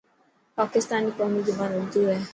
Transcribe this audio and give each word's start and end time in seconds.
پاڪستان 0.57 1.01
ري 1.07 1.11
قومي 1.17 1.41
زبان 1.47 1.69
اردو 1.77 2.01
هي. 2.09 2.19